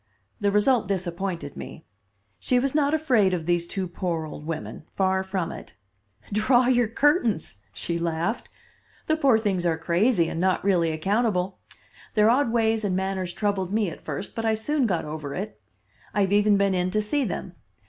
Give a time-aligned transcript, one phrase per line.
[0.39, 1.85] The result disappointed me;
[2.39, 4.83] she was not afraid of these two poor old women.
[4.89, 5.75] Far from it.
[6.33, 8.49] "Draw your curtains," she laughed.
[9.05, 11.59] "The poor things are crazy and not really accountable.
[12.15, 15.61] Their odd ways and manners troubled me at first, but I soon got over it.
[16.15, 17.53] I have even been in to see them.